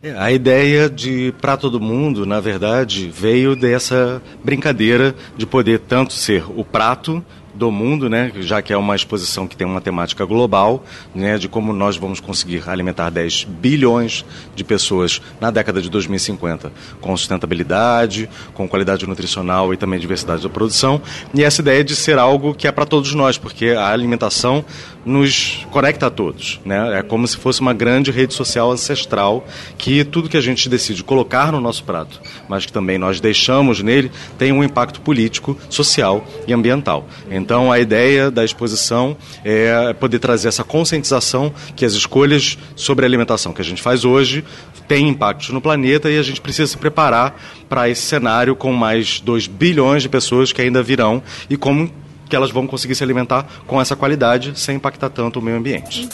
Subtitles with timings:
[0.00, 6.12] É, a ideia de para todo mundo, na verdade, veio dessa brincadeira de poder tanto
[6.12, 7.20] ser o prato
[7.52, 11.48] do mundo, né, já que é uma exposição que tem uma temática global, né, de
[11.48, 14.24] como nós vamos conseguir alimentar 10 bilhões
[14.54, 16.70] de pessoas na década de 2050,
[17.00, 21.02] com sustentabilidade, com qualidade nutricional e também diversidade da produção.
[21.34, 24.64] E essa ideia de ser algo que é para todos nós, porque a alimentação
[25.04, 26.98] nos conecta a todos, né?
[26.98, 29.46] É como se fosse uma grande rede social ancestral
[29.76, 33.82] que tudo que a gente decide colocar no nosso prato, mas que também nós deixamos
[33.82, 37.08] nele, tem um impacto político, social e ambiental.
[37.30, 43.08] Então, a ideia da exposição é poder trazer essa conscientização que as escolhas sobre a
[43.08, 44.44] alimentação que a gente faz hoje
[44.86, 49.20] têm impactos no planeta e a gente precisa se preparar para esse cenário com mais
[49.20, 51.90] 2 bilhões de pessoas que ainda virão e como
[52.28, 56.08] que elas vão conseguir se alimentar com essa qualidade sem impactar tanto o meio ambiente.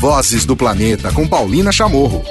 [0.00, 2.24] Vozes do Planeta com Paulina Chamorro.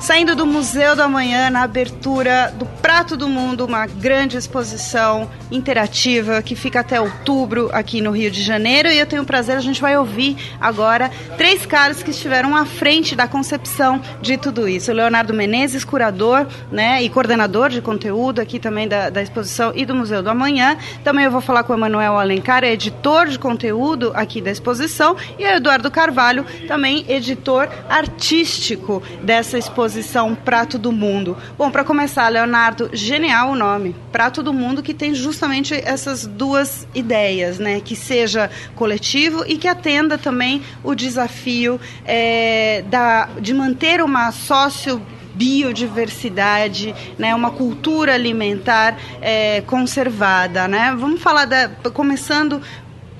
[0.00, 6.42] Saindo do Museu da Manhã, na abertura do Prato do Mundo, uma grande exposição interativa
[6.42, 8.86] que fica até outubro aqui no Rio de Janeiro.
[8.90, 12.66] E eu tenho o prazer, a gente vai ouvir agora três caras que estiveram à
[12.66, 14.90] frente da concepção de tudo isso.
[14.90, 19.86] O Leonardo Menezes, curador né, e coordenador de conteúdo aqui também da, da exposição e
[19.86, 20.76] do Museu do Amanhã.
[21.02, 25.16] Também eu vou falar com o Emanuel Alencar, editor de conteúdo aqui da exposição.
[25.38, 31.38] E o Eduardo Carvalho, também editor artístico dessa exposição Prato do Mundo.
[31.56, 33.94] Bom, para começar, Leonardo, genial o nome.
[34.10, 37.80] Prato do Mundo que tem justamente essas duas ideias, né?
[37.80, 45.00] Que seja coletivo e que atenda também o desafio é, da, de manter uma sócio
[45.34, 50.94] biodiversidade, né, uma cultura alimentar é, conservada, né?
[50.96, 52.60] Vamos falar da, começando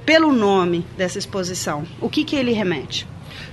[0.05, 1.85] pelo nome dessa exposição.
[2.01, 3.07] O que que ele remete?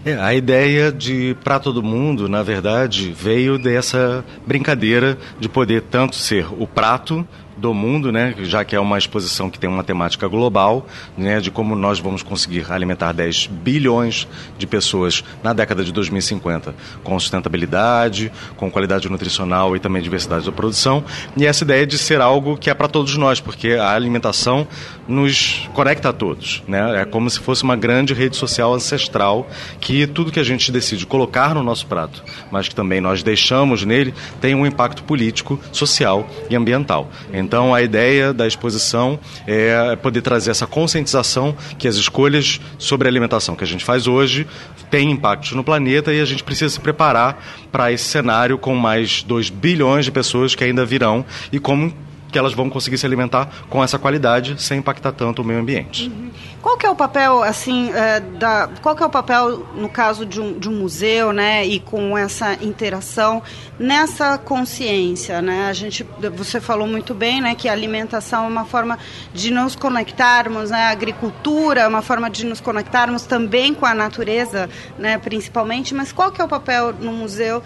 [0.05, 6.15] É, a ideia de para todo mundo, na verdade, veio dessa brincadeira de poder tanto
[6.15, 7.27] ser o prato
[7.59, 10.87] do mundo, né, já que é uma exposição que tem uma temática global,
[11.17, 14.27] né, de como nós vamos conseguir alimentar 10 bilhões
[14.57, 20.51] de pessoas na década de 2050, com sustentabilidade, com qualidade nutricional e também diversidade da
[20.51, 21.03] produção.
[21.35, 24.67] E essa ideia de ser algo que é para todos nós, porque a alimentação
[25.07, 27.01] nos conecta a todos, né?
[27.01, 29.49] É como se fosse uma grande rede social ancestral
[29.79, 33.83] que tudo que a gente decide colocar no nosso prato, mas que também nós deixamos
[33.83, 37.09] nele, tem um impacto político, social e ambiental.
[37.33, 43.11] Então, a ideia da exposição é poder trazer essa conscientização que as escolhas sobre a
[43.11, 44.45] alimentação que a gente faz hoje
[44.89, 49.23] têm impactos no planeta e a gente precisa se preparar para esse cenário com mais
[49.23, 51.93] 2 bilhões de pessoas que ainda virão e como
[52.31, 56.07] que elas vão conseguir se alimentar com essa qualidade sem impactar tanto o meio ambiente.
[56.07, 56.29] Uhum.
[56.61, 60.25] Qual que é o papel, assim, é, da, qual que é o papel, no caso
[60.25, 63.41] de um, de um museu, né, e com essa interação,
[63.79, 65.67] nessa consciência, né?
[65.69, 68.99] A gente, você falou muito bem, né, que a alimentação é uma forma
[69.33, 73.93] de nos conectarmos, né, a agricultura é uma forma de nos conectarmos também com a
[73.93, 77.63] natureza, né, principalmente, mas qual que é o papel no museu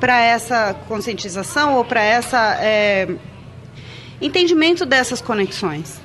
[0.00, 2.56] para essa conscientização ou para essa...
[2.60, 3.08] É,
[4.22, 6.00] entendimento dessas conexões?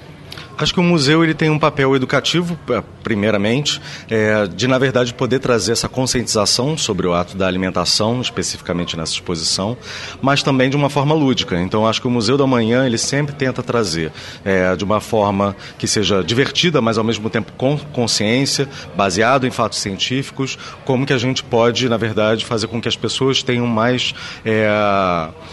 [0.57, 3.79] Acho que o museu ele tem um papel educativo, é, primeiramente,
[4.09, 9.13] é, de na verdade poder trazer essa conscientização sobre o ato da alimentação, especificamente nessa
[9.13, 9.78] exposição,
[10.19, 11.62] mas também de uma forma lúdica.
[11.62, 14.12] Então acho que o Museu da Manhã ele sempre tenta trazer
[14.44, 19.51] é, de uma forma que seja divertida, mas ao mesmo tempo com consciência, baseado em
[19.51, 23.68] fatos científicos, como que a gente pode na verdade fazer com que as pessoas tenham
[23.68, 24.68] mais é,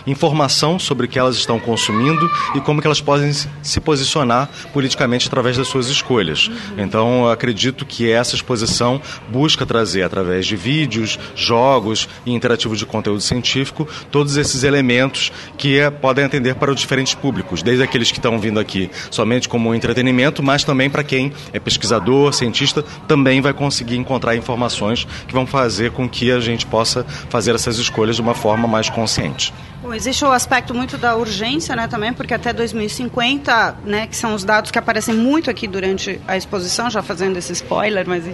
[0.07, 4.94] informação sobre o que elas estão consumindo e como que elas podem se posicionar politicamente
[4.95, 6.51] politicamente através das suas escolhas.
[6.79, 13.21] Então, acredito que essa exposição busca trazer, através de vídeos, jogos e interativos de conteúdo
[13.21, 18.19] científico, todos esses elementos que é, podem atender para os diferentes públicos, desde aqueles que
[18.19, 23.53] estão vindo aqui somente como entretenimento, mas também para quem é pesquisador, cientista, também vai
[23.53, 28.23] conseguir encontrar informações que vão fazer com que a gente possa fazer essas escolhas de
[28.23, 29.53] uma forma mais consciente.
[29.85, 34.35] Bom, existe o aspecto muito da urgência, né, também, porque até 2050, né, que são
[34.35, 38.25] os dados que aparecem muito aqui durante a exposição, já fazendo esse spoiler, mas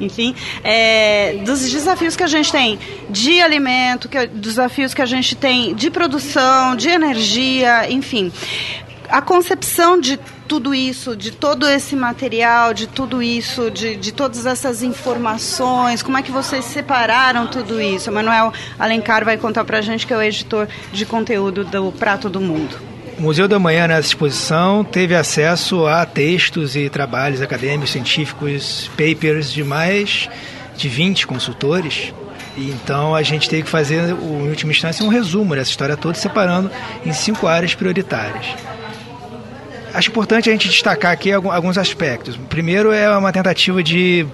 [0.00, 2.78] enfim, é, dos desafios que a gente tem
[3.08, 8.32] de alimento, que, desafios que a gente tem de produção, de energia, enfim.
[9.08, 10.18] A concepção de
[10.48, 16.02] tudo isso, de todo esse material, de tudo isso, de, de todas essas informações?
[16.02, 18.10] Como é que vocês separaram tudo isso?
[18.10, 21.92] O Manuel Alencar vai contar para a gente que é o editor de conteúdo do
[21.92, 22.91] Prato do Mundo.
[23.22, 29.52] O Museu da Manhã, nessa exposição, teve acesso a textos e trabalhos acadêmicos, científicos, papers
[29.52, 30.28] de mais
[30.76, 32.12] de 20 consultores
[32.56, 36.68] então a gente teve que fazer, em última instância, um resumo dessa história toda, separando
[37.06, 38.44] em cinco áreas prioritárias.
[39.94, 42.36] Acho importante a gente destacar aqui alguns aspectos.
[42.48, 44.26] Primeiro é uma tentativa de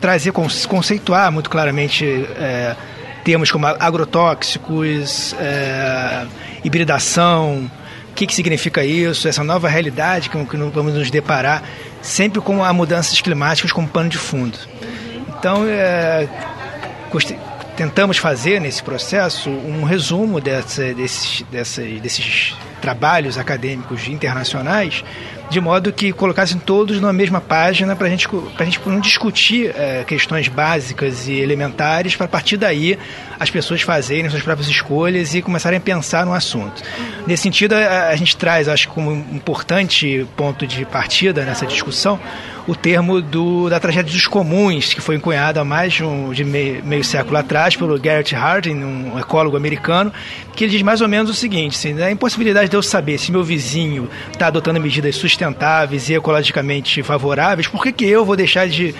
[0.00, 2.76] trazer, conceituar muito claramente é,
[3.24, 6.26] termos como agrotóxicos, é,
[6.64, 7.70] hibridação,
[8.12, 11.62] o que, que significa isso, essa nova realidade que, que vamos nos deparar,
[12.02, 14.58] sempre com as mudanças climáticas como pano de fundo.
[15.38, 16.28] Então, é,
[17.76, 21.44] tentamos fazer nesse processo um resumo dessa, desses,
[22.00, 25.04] desses trabalhos acadêmicos internacionais,
[25.48, 28.28] de modo que colocassem todos na mesma página para gente,
[28.58, 32.98] a gente não discutir é, questões básicas e elementares, para a partir daí
[33.38, 36.82] as pessoas fazerem suas próprias escolhas e começarem a pensar no assunto.
[37.26, 42.18] Nesse sentido, a, a gente traz, acho que como importante ponto de partida nessa discussão,
[42.66, 46.44] o termo do, da tragédia dos comuns, que foi encunhado há mais de, um, de
[46.44, 50.12] meio, meio, século atrás pelo Garrett Hardin, um ecólogo americano,
[50.54, 53.32] que ele diz mais ou menos o seguinte: assim, a impossibilidade de eu saber se
[53.32, 58.68] meu vizinho está adotando medidas sustentáveis e ecologicamente favoráveis, por que, que eu vou deixar
[58.68, 58.94] de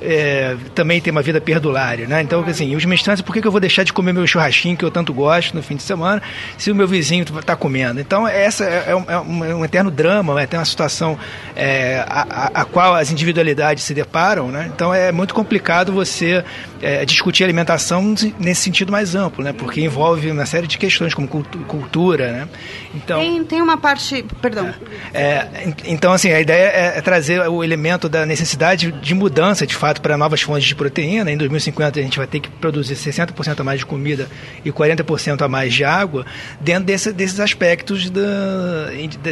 [0.00, 2.22] é, também ter uma vida perdulária, né?
[2.22, 4.84] Então, assim, última instância, por que, que eu vou deixar de comer meu churrasquinho que
[4.84, 6.22] eu tanto gosto no fim de semana
[6.56, 8.00] se o meu vizinho está comendo?
[8.00, 11.18] Então, essa é, é, um, é, um, eterno drama, é uma situação
[11.54, 14.70] é, a, a, qual as individualidades se deparam, né?
[14.74, 16.44] Então, é muito complicado você
[16.80, 19.52] é, discutir alimentação nesse sentido mais amplo, né?
[19.52, 22.48] Porque envolve uma série de questões como cultura, né?
[22.94, 24.72] Então, tem, tem uma parte, perdão.
[25.12, 29.74] É, então, assim, a ideia é, é trazer o elemento da necessidade de mudança, de
[29.74, 31.32] fato, fato para novas fontes de proteína.
[31.32, 34.28] Em 2050 a gente vai ter que produzir 60% a mais de comida
[34.62, 36.26] e 40% a mais de água
[36.60, 38.20] dentro desse, desses aspectos da,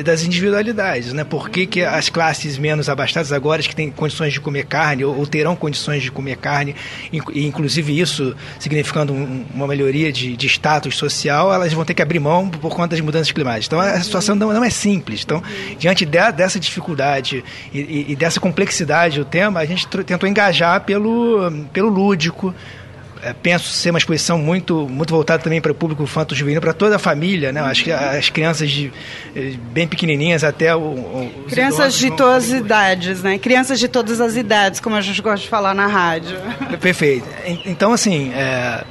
[0.02, 1.12] das individualidades.
[1.12, 1.24] Né?
[1.24, 5.18] Por que, que as classes menos abastadas agora, que têm condições de comer carne ou,
[5.18, 6.74] ou terão condições de comer carne,
[7.12, 12.00] e inclusive isso significando um, uma melhoria de, de, status social, elas vão ter que
[12.00, 13.66] abrir mão por conta das mudanças climáticas.
[13.66, 15.22] Então a situação não, não é simples.
[15.22, 15.42] Então,
[15.78, 17.44] diante de, dessa dificuldade
[17.74, 22.54] e, e, e dessa complexidade do tema, a gente tentou engajar engajar pelo, pelo lúdico.
[23.22, 26.96] É, penso ser uma exposição muito, muito voltada também para o público infanto-juvenil, para toda
[26.96, 27.60] a família, né?
[27.60, 28.92] Acho que as crianças de,
[29.34, 33.38] eh, bem pequenininhas até o, crianças de todas as idades, né?
[33.38, 36.36] Crianças de todas as idades, como a gente gosta de falar na rádio.
[36.80, 37.26] Perfeito.
[37.64, 38.84] Então, assim, é,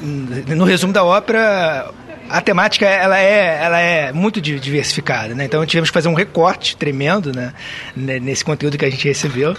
[0.00, 1.90] no resumo da ópera,
[2.32, 5.44] a temática ela é, ela é muito diversificada, né?
[5.44, 7.52] Então tivemos que fazer um recorte tremendo, né?
[7.94, 9.54] Nesse conteúdo que a gente recebeu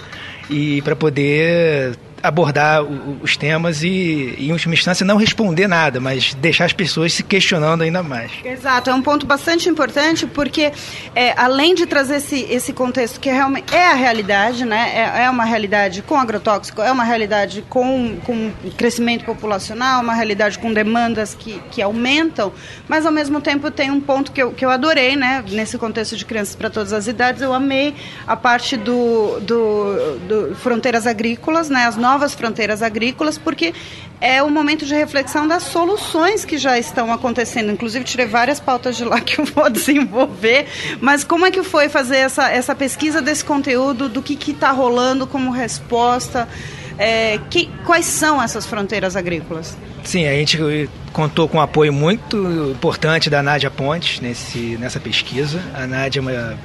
[0.50, 6.64] e para poder abordar os temas e, em última instância, não responder nada, mas deixar
[6.64, 8.32] as pessoas se questionando ainda mais.
[8.42, 10.72] Exato, é um ponto bastante importante porque,
[11.14, 15.30] é, além de trazer esse, esse contexto que realmente é a realidade, né, é, é
[15.30, 21.34] uma realidade com agrotóxico, é uma realidade com, com crescimento populacional, uma realidade com demandas
[21.34, 22.54] que, que aumentam,
[22.88, 26.16] mas ao mesmo tempo tem um ponto que eu, que eu adorei, né, nesse contexto
[26.16, 27.94] de crianças para todas as idades, eu amei
[28.26, 33.74] a parte do, do, do fronteiras agrícolas, né, as novas novas fronteiras agrícolas, porque
[34.20, 37.72] é o momento de reflexão das soluções que já estão acontecendo.
[37.72, 40.66] Inclusive, tirei várias pautas de lá que eu vou desenvolver.
[41.00, 45.26] Mas como é que foi fazer essa, essa pesquisa desse conteúdo, do que está rolando
[45.26, 46.48] como resposta?
[46.96, 49.76] É, que, quais são essas fronteiras agrícolas?
[50.04, 55.60] Sim, a gente contou com um apoio muito importante da Nádia Pontes nesse, nessa pesquisa.
[55.74, 56.58] A Nádia é uma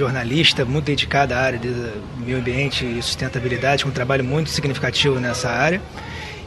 [0.00, 1.68] jornalista muito dedicada à área de
[2.18, 5.80] meio ambiente e sustentabilidade, com um trabalho muito significativo nessa área.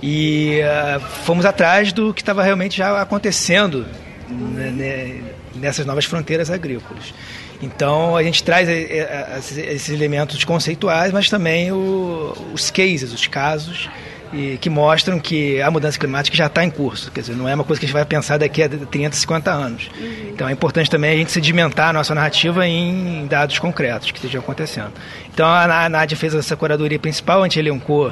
[0.01, 3.85] E uh, fomos atrás do que estava realmente já acontecendo
[4.29, 5.21] né, né,
[5.55, 7.13] nessas novas fronteiras agrícolas.
[7.61, 9.39] Então a gente traz eh, eh,
[9.71, 13.89] esses elementos conceituais, mas também os cases, os casos
[14.33, 17.11] e que mostram que a mudança climática já está em curso.
[17.11, 19.51] Quer dizer, não é uma coisa que a gente vai pensar daqui a 30, 50
[19.51, 19.89] anos.
[19.99, 20.29] Uhum.
[20.33, 24.41] Então é importante também a gente sedimentar a nossa narrativa em dados concretos que estejam
[24.41, 24.91] acontecendo.
[25.33, 28.11] Então a Nádia fez essa curadoria principal, a gente elencou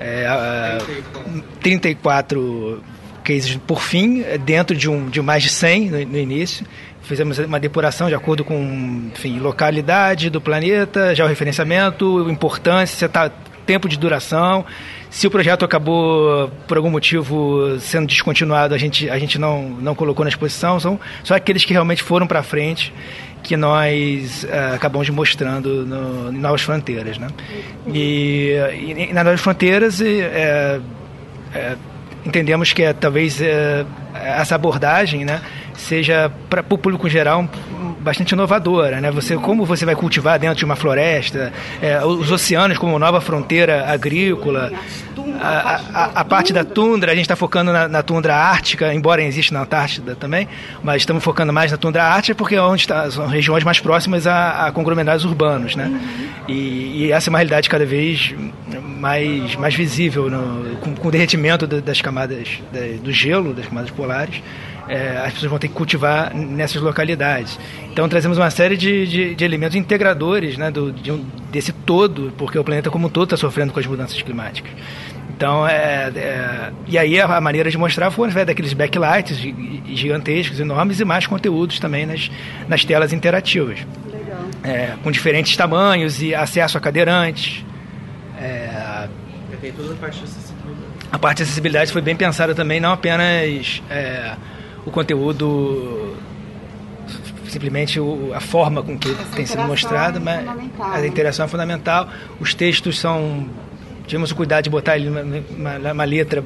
[0.00, 0.78] é,
[1.60, 2.82] 34
[3.22, 6.66] cases por fim, dentro de, um, de mais de 100 no, no início
[7.02, 13.30] fizemos uma depuração de acordo com enfim, localidade do planeta, georreferenciamento, importância, tá,
[13.66, 14.64] tempo de duração.
[15.10, 19.94] Se o projeto acabou, por algum motivo, sendo descontinuado, a gente, a gente não, não
[19.94, 20.80] colocou na exposição.
[20.80, 22.92] São só aqueles que realmente foram para frente
[23.42, 27.18] que nós uh, acabamos mostrando no, em Novas Fronteiras.
[27.18, 27.28] Né?
[27.88, 30.80] E, e, e nas Novas Fronteiras é,
[31.54, 31.76] é,
[32.24, 33.40] entendemos que é, talvez
[34.14, 35.40] essa abordagem né,
[35.74, 37.48] seja para o público geral
[38.02, 39.10] bastante inovadora, né?
[39.10, 43.90] Você como você vai cultivar dentro de uma floresta, é, os oceanos como nova fronteira
[43.90, 44.72] agrícola,
[45.40, 49.22] a, a, a parte da tundra a gente está focando na, na, tundra ártica, embora
[49.22, 50.48] exista na Antártida também,
[50.82, 54.26] mas estamos focando mais na tundra ártica porque é onde está, são regiões mais próximas
[54.26, 55.90] a, a conglomerados urbanos, né?
[56.48, 58.34] E, e, essa é uma realidade cada vez
[58.98, 62.60] mais mais visível no, com, com, o derretimento das camadas
[63.02, 64.42] do gelo, das camadas polares
[64.88, 67.58] é, as pessoas vão ter que cultivar nessas localidades.
[67.90, 72.32] Então trazemos uma série de, de, de elementos integradores né, do, de um, desse todo,
[72.36, 74.70] porque o planeta como um todo está sofrendo com as mudanças climáticas.
[75.34, 79.38] Então, é, é, e aí a, maneira de mostrar foi através daqueles backlights
[79.86, 82.30] gigantescos, enormes e mais conteúdos também nas,
[82.68, 83.80] nas telas interativas.
[84.62, 87.64] É, com diferentes tamanhos e acesso a cadeirantes.
[88.38, 89.08] É,
[89.62, 90.86] tem toda a parte de acessibilidade.
[91.12, 94.34] A parte de acessibilidade foi bem pensada também, não apenas é,
[94.84, 96.16] o conteúdo
[97.48, 98.00] simplesmente
[98.34, 100.48] a forma com que Essa tem sido mostrado, é mas
[100.80, 101.06] a né?
[101.06, 102.08] interação é fundamental.
[102.40, 103.46] Os textos são
[104.06, 106.44] tivemos o cuidado de botar ali uma, uma, uma letra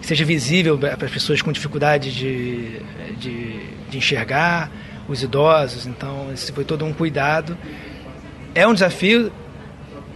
[0.00, 2.80] que seja visível para as pessoas com dificuldade de,
[3.18, 4.70] de, de, enxergar,
[5.08, 5.86] os idosos.
[5.86, 7.56] Então, esse foi todo um cuidado.
[8.54, 9.32] É um desafio,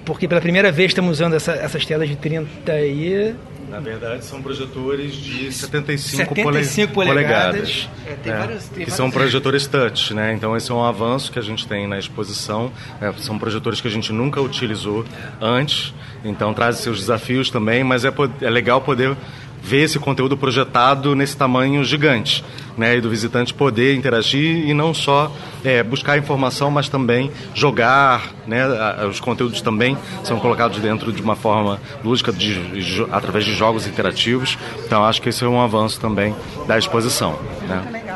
[0.05, 3.35] porque pela primeira vez estamos usando essa, essas telas de 30 e
[3.71, 7.89] na verdade, são projetores de 75, 75 pole polegadas.
[8.05, 10.35] É, tem é, vários, tem que são projetores touch, né?
[10.35, 12.73] Então, esse é um avanço que a gente tem na exposição.
[13.00, 15.05] É, são projetores que a gente nunca utilizou
[15.41, 15.95] antes.
[16.25, 18.12] Então, traz seus desafios também, mas é,
[18.43, 19.17] é legal poder
[19.62, 22.45] ver esse conteúdo projetado nesse tamanho gigante,
[22.76, 22.97] né?
[22.97, 25.31] E do visitante poder interagir e não só
[25.64, 28.64] é, buscar informação, mas também jogar, né?
[29.09, 33.87] Os conteúdos também são colocados dentro de uma forma lúdica, de, de, através de jogos
[33.87, 34.59] interativos.
[34.85, 36.35] Então, acho que esse é um avanço também
[36.67, 37.38] da exposição.
[37.69, 38.10] Né?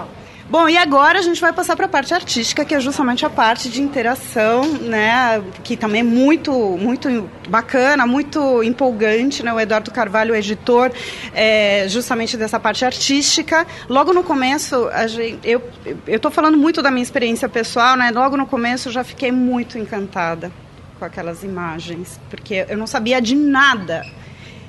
[0.54, 3.28] Bom, e agora a gente vai passar para a parte artística, que é justamente a
[3.28, 9.90] parte de interação, né, que também é muito, muito bacana, muito empolgante, né, o Eduardo
[9.90, 10.92] Carvalho, editor,
[11.34, 13.66] é, justamente dessa parte artística.
[13.88, 15.61] Logo no começo, gente, eu
[16.06, 19.76] estou falando muito da minha experiência pessoal, né, logo no começo eu já fiquei muito
[19.76, 20.52] encantada
[21.00, 24.06] com aquelas imagens, porque eu não sabia de nada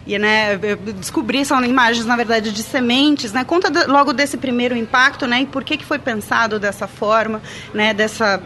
[0.06, 3.34] e né, eu descobri, são imagens, na verdade, de sementes.
[3.34, 3.44] Né?
[3.44, 7.42] Conta de, logo desse primeiro impacto né, e por que, que foi pensado dessa forma,
[7.74, 8.42] né, dessa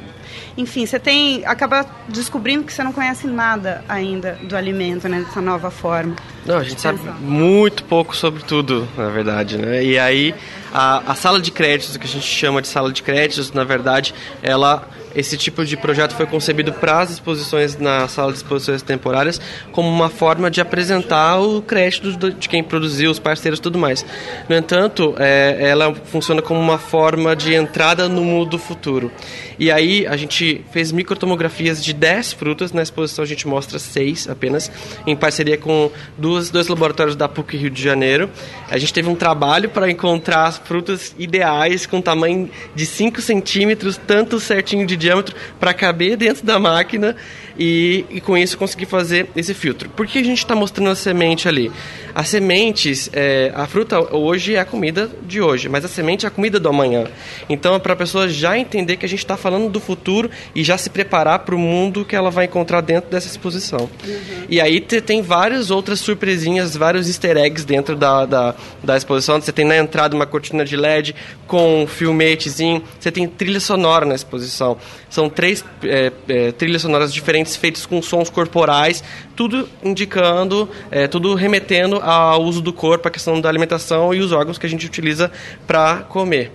[0.57, 5.41] enfim, você tem acaba descobrindo que você não conhece nada ainda do alimento, né, dessa
[5.41, 6.15] nova forma.
[6.45, 9.83] Não, a gente sabe muito pouco sobre tudo, na verdade, né?
[9.83, 10.35] E aí
[10.73, 14.13] a, a sala de créditos, que a gente chama de sala de créditos, na verdade,
[14.41, 19.39] ela esse tipo de projeto foi concebido para as exposições na sala de exposições temporárias
[19.71, 24.05] como uma forma de apresentar o crédito de quem produziu, os parceiros e tudo mais.
[24.47, 29.11] No entanto, é, ela funciona como uma forma de entrada no mundo do futuro.
[29.59, 34.29] E aí a gente fez microtomografias de 10 frutas, na exposição a gente mostra 6
[34.29, 34.71] apenas,
[35.05, 38.29] em parceria com duas, dois laboratórios da PUC Rio de Janeiro.
[38.69, 44.39] A gente teve um trabalho para encontrar frutas ideais com tamanho de 5 centímetros, tanto
[44.39, 47.15] certinho de diâmetro, para caber dentro da máquina
[47.59, 49.89] e, e, com isso conseguir fazer esse filtro.
[49.89, 51.69] Por que a gente está mostrando a semente ali?
[52.15, 56.27] As sementes, é, a fruta hoje é a comida de hoje, mas a semente é
[56.27, 57.05] a comida do amanhã.
[57.49, 60.63] Então é para a pessoa já entender que a gente está falando do futuro e
[60.63, 63.89] já se preparar para o mundo que ela vai encontrar dentro dessa exposição.
[64.05, 64.45] Uhum.
[64.47, 69.39] E aí tem várias outras surpresinhas, vários easter eggs dentro da, da, da exposição.
[69.39, 71.13] Você tem na entrada uma cortina de LED
[71.45, 74.77] com um filmetezinho, você tem trilha sonora na exposição.
[75.09, 79.03] São três é, é, trilhas sonoras diferentes feitas com sons corporais,
[79.35, 84.31] tudo indicando, é, tudo remetendo ao uso do corpo, a questão da alimentação e os
[84.31, 85.31] órgãos que a gente utiliza
[85.65, 86.51] para comer.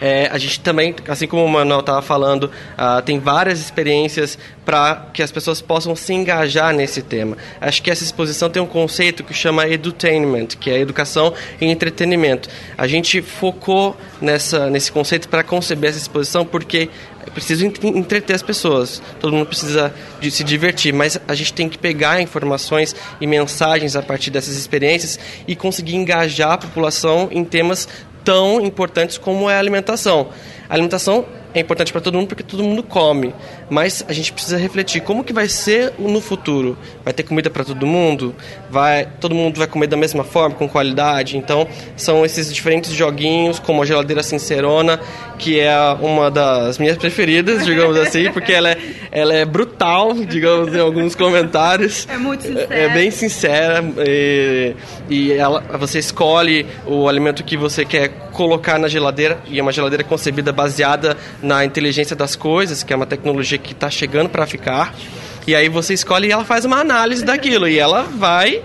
[0.00, 5.08] É, a gente também, assim como o Manuel estava falando, uh, tem várias experiências para
[5.12, 7.36] que as pessoas possam se engajar nesse tema.
[7.60, 12.48] Acho que essa exposição tem um conceito que chama edutainment, que é educação e entretenimento.
[12.76, 16.88] A gente focou nessa, nesse conceito para conceber essa exposição porque
[17.26, 19.02] é preciso entreter as pessoas.
[19.20, 23.96] Todo mundo precisa de se divertir, mas a gente tem que pegar informações e mensagens
[23.96, 27.88] a partir dessas experiências e conseguir engajar a população em temas
[28.24, 30.28] tão importantes como é a alimentação.
[30.68, 33.34] A alimentação é importante para todo mundo porque todo mundo come.
[33.68, 36.76] Mas a gente precisa refletir como que vai ser no futuro.
[37.04, 38.34] Vai ter comida para todo mundo?
[38.70, 41.36] Vai, todo mundo vai comer da mesma forma, com qualidade?
[41.36, 41.66] Então,
[41.96, 45.00] são esses diferentes joguinhos, como a geladeira sincerona,
[45.38, 48.78] que é uma das minhas preferidas, digamos assim, porque ela é,
[49.10, 52.06] ela é brutal, digamos, em alguns comentários.
[52.10, 52.74] É muito sincera.
[52.74, 54.74] É bem sincera e,
[55.08, 59.72] e ela, você escolhe o alimento que você quer colocar na geladeira e é uma
[59.72, 64.46] geladeira concebida baseada na inteligência das coisas, que é uma tecnologia que está chegando para
[64.46, 64.94] ficar.
[65.46, 68.62] E aí você escolhe e ela faz uma análise daquilo e ela vai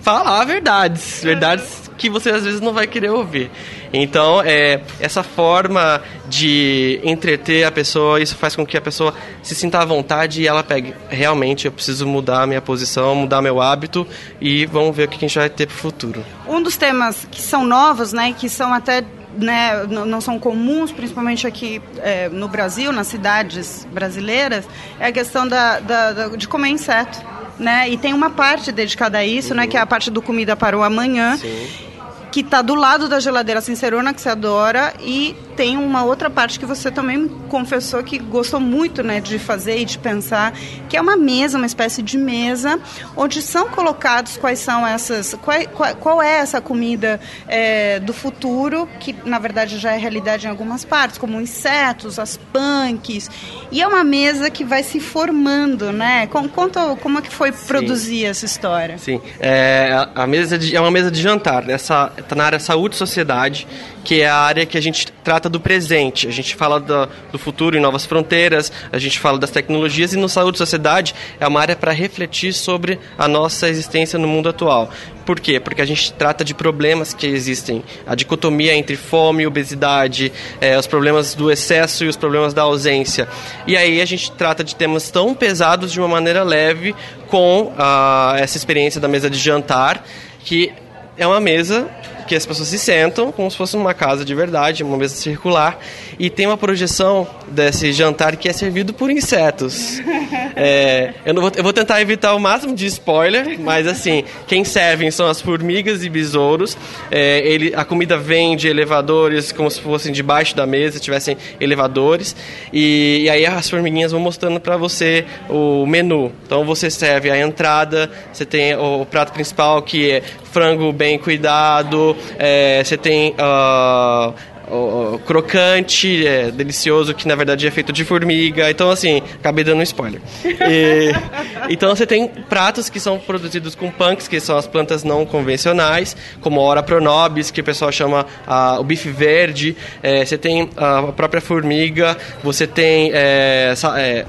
[0.00, 3.50] falar verdades, verdades que você às vezes não vai querer ouvir.
[3.92, 9.54] Então, é, essa forma de entreter a pessoa, isso faz com que a pessoa se
[9.54, 14.06] sinta à vontade e ela pegue, realmente eu preciso mudar minha posição, mudar meu hábito
[14.40, 16.24] e vamos ver o que a gente vai ter para o futuro.
[16.48, 19.04] Um dos temas que são novos, né, que são até
[19.36, 24.66] né, não são comuns, principalmente aqui é, no Brasil, nas cidades brasileiras,
[24.98, 27.18] é a questão da, da, da, de comer inseto.
[27.58, 27.90] Né?
[27.90, 29.56] E tem uma parte dedicada a isso, uhum.
[29.56, 31.36] né, que é a parte do Comida para o Amanhã.
[31.36, 31.89] Sim
[32.30, 36.58] que está do lado da geladeira sincerona que você adora e tem uma outra parte
[36.58, 40.54] que você também confessou que gostou muito né, de fazer e de pensar,
[40.88, 42.80] que é uma mesa, uma espécie de mesa,
[43.16, 45.34] onde são colocados quais são essas.
[45.34, 50.46] Qual, qual, qual é essa comida é, do futuro, que na verdade já é realidade
[50.46, 53.30] em algumas partes, como insetos, as punks.
[53.70, 56.26] E é uma mesa que vai se formando, né?
[56.26, 57.66] Conta como é que foi Sim.
[57.66, 58.96] produzir essa história.
[58.98, 61.68] Sim, é, a mesa de, é uma mesa de jantar?
[61.68, 63.66] Essa, tá na área saúde e sociedade,
[64.04, 66.26] que é a área que a gente trata do presente.
[66.26, 70.16] A gente fala do, do futuro em novas fronteiras, a gente fala das tecnologias e
[70.16, 74.48] no saúde e sociedade é uma área para refletir sobre a nossa existência no mundo
[74.48, 74.90] atual.
[75.24, 75.60] Por quê?
[75.60, 77.84] Porque a gente trata de problemas que existem.
[78.06, 82.62] A dicotomia entre fome e obesidade, é, os problemas do excesso e os problemas da
[82.62, 83.28] ausência.
[83.66, 86.94] E aí a gente trata de temas tão pesados de uma maneira leve
[87.28, 90.04] com uh, essa experiência da mesa de jantar,
[90.44, 90.72] que
[91.20, 91.86] é uma mesa
[92.30, 95.80] que as pessoas se sentam como se fosse uma casa de verdade, uma mesa circular,
[96.16, 100.00] e tem uma projeção desse jantar que é servido por insetos.
[100.56, 104.62] É, eu, não vou, eu vou tentar evitar o máximo de spoiler, mas assim, quem
[104.64, 106.76] servem são as formigas e besouros.
[107.10, 112.36] É, ele, a comida vem de elevadores, como se fossem debaixo da mesa, tivessem elevadores,
[112.72, 116.30] e, e aí as formiguinhas vão mostrando para você o menu.
[116.44, 122.16] Então você serve a entrada, você tem o prato principal que é frango bem cuidado,
[122.38, 124.34] é, você tem uh,
[124.70, 128.70] o, o crocante, é, delicioso, que na verdade é feito de formiga.
[128.70, 130.20] Então, assim, acabei dando um spoiler.
[130.44, 131.12] E,
[131.68, 136.16] então, você tem pratos que são produzidos com punks, que são as plantas não convencionais,
[136.40, 139.76] como a Ora pronobis, que o pessoal chama ah, o bife verde.
[140.02, 144.26] É, você tem a própria formiga, você tem é, é,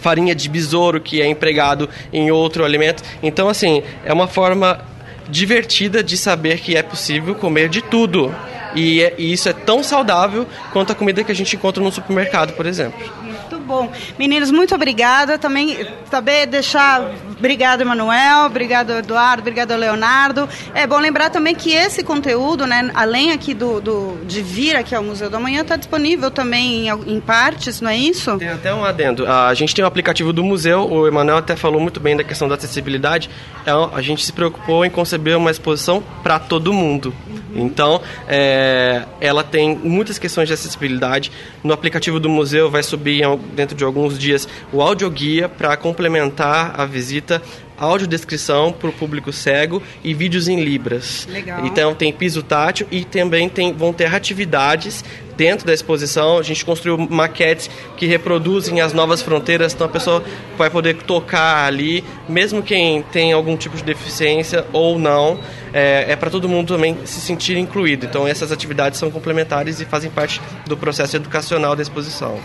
[0.00, 3.02] farinha de besouro, que é empregado em outro alimento.
[3.22, 4.93] Então, assim, é uma forma
[5.28, 8.34] divertida de saber que é possível comer de tudo.
[8.74, 11.92] E, é, e, isso é tão saudável quanto a comida que a gente encontra no
[11.92, 13.00] supermercado, por exemplo.
[13.64, 13.90] Bom.
[14.18, 15.38] Meninos, muito obrigada.
[15.38, 17.10] Também, também deixar.
[17.38, 18.46] Obrigado, Emanuel.
[18.46, 19.42] Obrigado, Eduardo.
[19.42, 20.48] Obrigado, Leonardo.
[20.74, 24.94] É bom lembrar também que esse conteúdo, né, além aqui do, do de vir aqui
[24.94, 28.36] ao Museu da Manhã, está disponível também em, em, partes, não é isso?
[28.38, 29.26] Tem até um adendo.
[29.26, 30.88] A gente tem o um aplicativo do museu.
[30.90, 33.28] O Emanuel até falou muito bem da questão da acessibilidade.
[33.66, 37.14] É, a gente se preocupou em conceber uma exposição para todo mundo.
[37.54, 41.30] Então, é, ela tem muitas questões de acessibilidade.
[41.62, 43.22] No aplicativo do museu vai subir
[43.54, 47.40] dentro de alguns dias o audioguia para complementar a visita
[47.78, 51.26] audiodescrição para o público cego e vídeos em libras.
[51.30, 51.66] Legal.
[51.66, 55.04] Então tem piso tátil e também tem, vão ter atividades
[55.36, 56.38] dentro da exposição.
[56.38, 60.22] A gente construiu maquetes que reproduzem as novas fronteiras, então a pessoa
[60.56, 65.38] vai poder tocar ali, mesmo quem tem algum tipo de deficiência ou não.
[65.72, 68.06] É, é para todo mundo também se sentir incluído.
[68.06, 72.38] Então essas atividades são complementares e fazem parte do processo educacional da exposição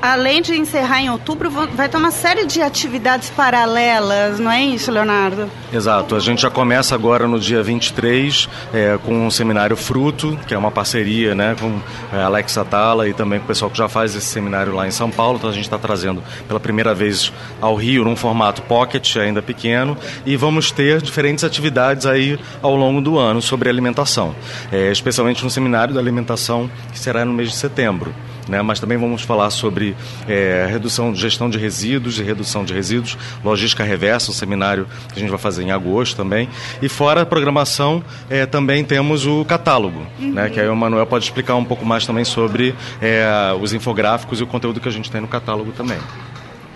[0.00, 4.90] além de encerrar em outubro, vai ter uma série de atividades paralelas, não é isso,
[4.90, 5.50] Leonardo?
[5.72, 6.14] Exato.
[6.14, 10.58] A gente já começa agora no dia 23 é, com o seminário Fruto, que é
[10.58, 11.80] uma parceria né, com
[12.12, 14.86] a é, Alex Atala e também com o pessoal que já faz esse seminário lá
[14.86, 15.38] em São Paulo.
[15.38, 19.96] Então a gente está trazendo pela primeira vez ao Rio num formato pocket, ainda pequeno,
[20.24, 24.34] e vamos ter diferentes atividades aí ao longo do ano sobre alimentação,
[24.72, 28.14] é, especialmente no seminário da alimentação que será no mês de setembro.
[28.48, 28.62] Né?
[28.62, 33.84] mas também vamos falar sobre é, redução, gestão de resíduos e redução de resíduos, logística
[33.84, 36.48] reversa, um seminário que a gente vai fazer em agosto também.
[36.80, 40.32] E fora a programação, é, também temos o catálogo, uhum.
[40.32, 40.50] né?
[40.50, 43.28] que aí o Manuel pode explicar um pouco mais também sobre é,
[43.60, 45.98] os infográficos e o conteúdo que a gente tem no catálogo também.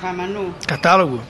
[0.01, 0.55] Vai, Manu.
[0.67, 1.21] Catálogo?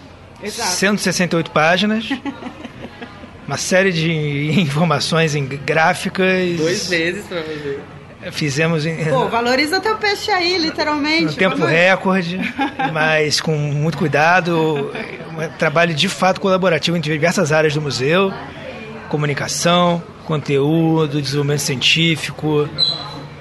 [0.42, 0.70] Exato.
[0.70, 2.08] 168 páginas.
[3.46, 6.56] uma série de informações em gráficas.
[6.56, 7.80] Dois meses para fazer.
[8.30, 8.86] Fizemos.
[8.86, 11.24] Em, Pô, valoriza teu peixe aí, literalmente.
[11.24, 12.38] No tempo recorde,
[12.92, 14.92] mas com muito cuidado.
[15.36, 18.32] Um trabalho de fato colaborativo entre diversas áreas do museu:
[19.08, 22.68] comunicação, conteúdo, desenvolvimento científico,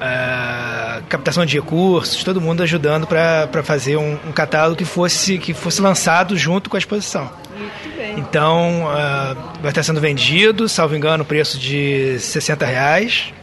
[0.01, 5.53] uh, captação de recursos, todo mundo ajudando para fazer um, um, catálogo que fosse, que
[5.53, 7.29] fosse lançado junto com a exposição.
[8.17, 13.33] Então, uh, vai estar sendo vendido, salvo engano, o preço de 60 reais.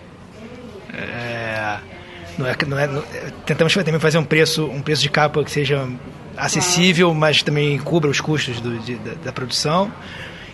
[2.38, 3.02] Não é, não é, não,
[3.44, 5.88] tentamos também fazer um preço, um preço de capa que seja
[6.36, 9.92] acessível, mas também cubra os custos do, de, da, da, produção.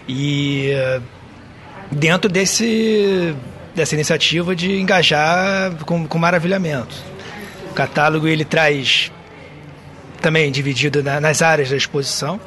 [0.08, 1.02] E uh,
[1.92, 3.34] dentro desse,
[3.74, 6.96] dessa iniciativa de engajar com, com maravilhamento.
[7.70, 9.12] O catálogo ele traz
[10.22, 12.40] também dividido na, nas áreas da exposição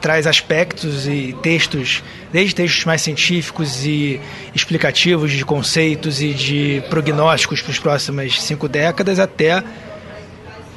[0.00, 4.20] traz aspectos e textos, desde textos mais científicos e
[4.54, 9.62] explicativos de conceitos e de prognósticos para as próximas cinco décadas, até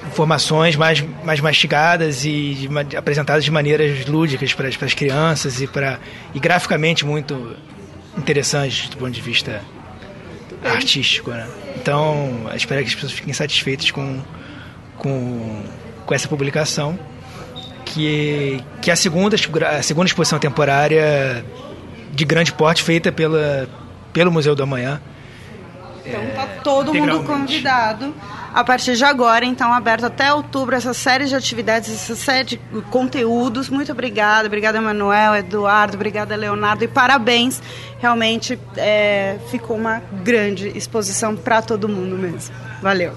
[0.08, 5.68] informações mais, mais mastigadas e de, apresentadas de maneiras lúdicas para, para as crianças e,
[5.68, 6.00] para,
[6.34, 7.56] e graficamente muito
[8.18, 9.62] interessantes do ponto de vista
[10.64, 11.32] artístico.
[11.32, 11.48] Né?
[11.78, 14.22] Então, espero que as pessoas fiquem satisfeitas com,
[14.98, 15.64] com,
[16.06, 17.00] com essa publicação
[17.94, 19.36] que, que é a segunda,
[19.68, 21.46] a segunda exposição temporária
[22.12, 23.68] de grande porte feita pela,
[24.14, 25.02] pelo Museu do Amanhã.
[26.06, 28.14] Então tá todo mundo convidado
[28.54, 32.58] a partir de agora, então aberto até outubro essa série de atividades, essa série de
[32.90, 33.70] conteúdos.
[33.70, 37.62] Muito obrigada, obrigada Emanuel, Eduardo, obrigada Leonardo e parabéns.
[38.00, 42.54] Realmente é, ficou uma grande exposição para todo mundo mesmo.
[42.82, 43.14] Valeu.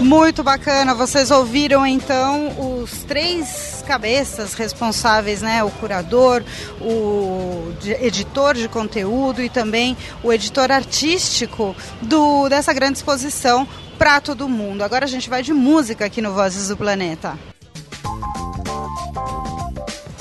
[0.00, 0.94] Muito bacana.
[0.94, 5.62] Vocês ouviram então os três cabeças responsáveis, né?
[5.62, 6.42] O curador,
[6.80, 14.48] o editor de conteúdo e também o editor artístico do, dessa grande exposição para todo
[14.48, 14.82] mundo.
[14.82, 17.38] Agora a gente vai de música aqui no Vozes do Planeta.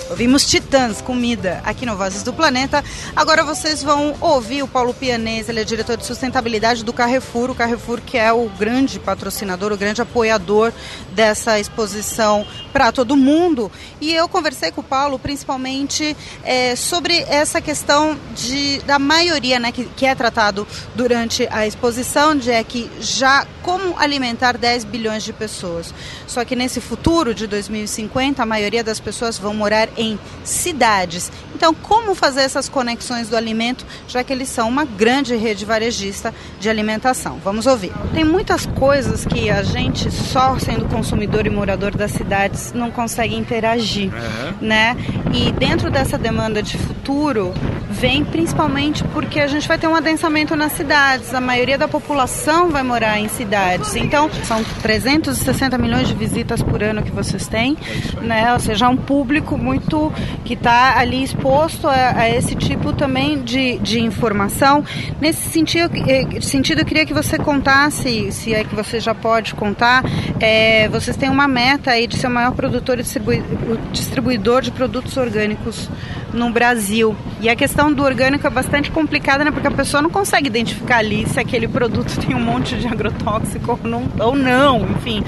[0.09, 2.83] Ouvimos Titãs, Comida, aqui no Vozes do Planeta.
[3.15, 7.55] Agora vocês vão ouvir o Paulo Pianese, ele é diretor de sustentabilidade do Carrefour, o
[7.55, 10.73] Carrefour que é o grande patrocinador, o grande apoiador
[11.11, 12.43] dessa exposição
[12.73, 13.71] para todo mundo.
[14.01, 19.71] E eu conversei com o Paulo principalmente é, sobre essa questão de, da maioria né,
[19.71, 25.21] que, que é tratado durante a exposição, de é que já como alimentar 10 bilhões
[25.21, 25.93] de pessoas.
[26.25, 31.32] Só que nesse futuro de 2050, a maioria das pessoas vão morar em cidades.
[31.59, 36.33] Então, como fazer essas conexões do alimento, já que eles são uma grande rede varejista
[36.57, 37.37] de alimentação?
[37.43, 37.91] Vamos ouvir.
[38.13, 43.35] Tem muitas coisas que a gente, só sendo consumidor e morador das cidades, não consegue
[43.35, 44.53] interagir, uhum.
[44.61, 44.95] né?
[45.33, 47.53] E dentro dessa demanda de futuro,
[47.89, 51.33] vem principalmente porque a gente vai ter um adensamento nas cidades.
[51.33, 53.97] A maioria da população vai morar em cidades.
[53.97, 57.77] Então, são 360 milhões de visitas por ano que vocês têm,
[58.21, 58.53] né?
[58.53, 60.09] Ou seja, um público muito
[60.45, 61.48] que está ali exposto
[61.88, 64.83] a, a, esse tipo também de, de informação.
[65.19, 69.55] Nesse sentido, eh, sentido, eu queria que você contasse, se é que você já pode
[69.55, 70.03] contar,
[70.39, 73.03] é, vocês têm uma meta aí de ser o maior produtor e
[73.91, 75.89] distribuidor de produtos orgânicos
[76.33, 77.15] no Brasil.
[77.41, 79.51] E a questão do orgânico é bastante complicada, né?
[79.51, 83.71] Porque a pessoa não consegue identificar ali se aquele produto tem um monte de agrotóxico
[83.71, 85.23] ou não, ou não enfim.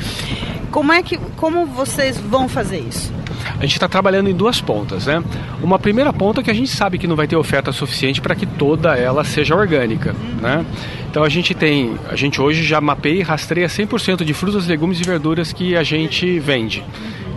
[0.71, 3.13] Como é que como vocês vão fazer isso?
[3.59, 5.23] A gente está trabalhando em duas pontas, né?
[5.61, 8.35] Uma primeira ponta é que a gente sabe que não vai ter oferta suficiente para
[8.35, 10.65] que toda ela seja orgânica, né?
[11.09, 14.99] Então a gente tem, a gente hoje já mapeia e rastreia 100% de frutas, legumes
[14.99, 16.83] e verduras que a gente vende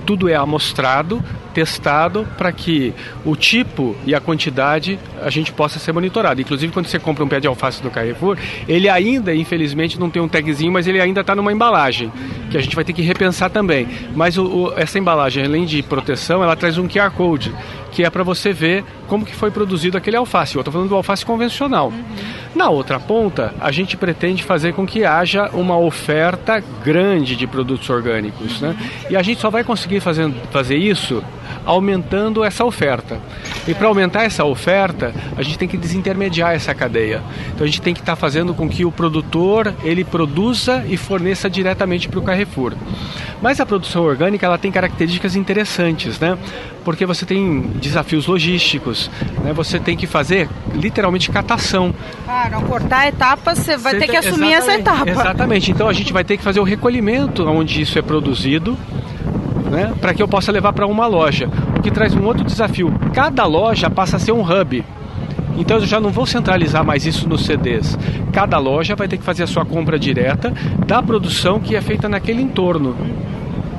[0.04, 1.22] tudo é amostrado,
[1.54, 2.92] testado para que
[3.24, 6.40] o tipo e a quantidade a gente possa ser monitorado.
[6.40, 8.36] Inclusive, quando você compra um pé de alface do Carrefour,
[8.68, 12.12] ele ainda, infelizmente, não tem um tagzinho, mas ele ainda está numa embalagem,
[12.50, 13.86] que a gente vai ter que repensar também.
[14.14, 17.54] Mas o, o, essa embalagem, além de proteção, ela traz um QR Code
[17.94, 20.56] que é para você ver como que foi produzido aquele alface.
[20.56, 21.90] Eu estou falando do alface convencional.
[21.90, 22.04] Uhum.
[22.54, 27.88] Na outra ponta, a gente pretende fazer com que haja uma oferta grande de produtos
[27.88, 28.60] orgânicos.
[28.60, 28.76] Né?
[29.08, 31.22] E a gente só vai conseguir fazer, fazer isso
[31.64, 33.18] aumentando essa oferta.
[33.66, 37.22] E para aumentar essa oferta, a gente tem que desintermediar essa cadeia.
[37.54, 40.96] Então a gente tem que estar tá fazendo com que o produtor ele produza e
[40.96, 42.74] forneça diretamente para o Carrefour.
[43.40, 46.38] Mas a produção orgânica ela tem características interessantes, né?
[46.84, 49.10] Porque você tem desafios logísticos,
[49.42, 49.52] né?
[49.52, 51.94] Você tem que fazer literalmente catação.
[52.26, 55.10] Ah, não cortar etapas, você vai você ter que assumir essa etapa.
[55.10, 55.70] Exatamente.
[55.70, 58.76] Então a gente vai ter que fazer o recolhimento onde isso é produzido
[59.70, 61.48] né, para que eu possa levar para uma loja.
[61.76, 64.84] O que traz um outro desafio: cada loja passa a ser um hub.
[65.56, 67.96] Então eu já não vou centralizar mais isso nos CDs.
[68.32, 70.52] Cada loja vai ter que fazer a sua compra direta
[70.86, 72.96] da produção que é feita naquele entorno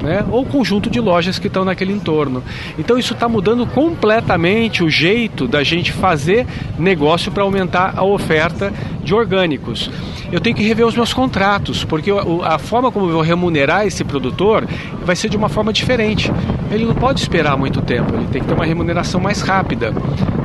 [0.06, 0.26] né?
[0.30, 2.44] ou conjunto de lojas que estão naquele entorno.
[2.78, 6.46] Então isso está mudando completamente o jeito da gente fazer
[6.78, 8.72] negócio para aumentar a oferta
[9.04, 9.90] de orgânicos.
[10.32, 12.12] Eu tenho que rever os meus contratos, porque
[12.44, 14.68] a forma como eu vou remunerar esse produtor
[15.04, 16.32] vai ser de uma forma diferente.
[16.76, 19.94] Ele não pode esperar muito tempo, ele tem que ter uma remuneração mais rápida.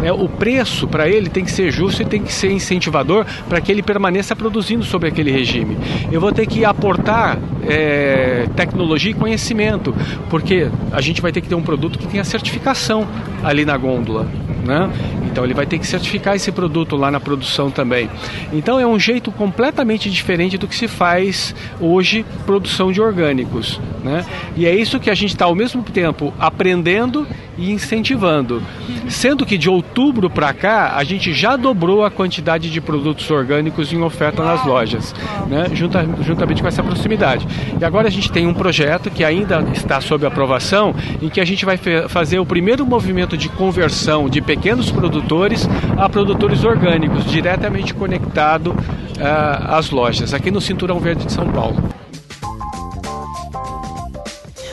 [0.03, 3.61] É, o preço para ele tem que ser justo e tem que ser incentivador para
[3.61, 5.77] que ele permaneça produzindo sobre aquele regime.
[6.11, 7.37] Eu vou ter que aportar
[7.69, 9.95] é, tecnologia e conhecimento,
[10.31, 13.07] porque a gente vai ter que ter um produto que tenha certificação
[13.43, 14.27] ali na gôndola.
[14.65, 14.91] Né?
[15.27, 18.11] Então ele vai ter que certificar esse produto lá na produção também.
[18.53, 23.81] Então é um jeito completamente diferente do que se faz hoje produção de orgânicos.
[24.03, 24.25] Né?
[24.57, 27.27] E é isso que a gente está ao mesmo tempo aprendendo
[27.61, 28.63] e incentivando.
[29.09, 33.93] Sendo que de outubro para cá a gente já dobrou a quantidade de produtos orgânicos
[33.93, 35.15] em oferta nas lojas,
[35.47, 35.67] né?
[35.75, 37.47] Junta, juntamente com essa proximidade.
[37.79, 41.45] E agora a gente tem um projeto que ainda está sob aprovação, em que a
[41.45, 45.69] gente vai fazer o primeiro movimento de conversão de pequenos produtores
[45.99, 52.00] a produtores orgânicos, diretamente conectado uh, às lojas, aqui no Cinturão Verde de São Paulo.